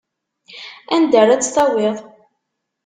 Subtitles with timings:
[0.95, 1.97] Anda ara tt-tawiḍ?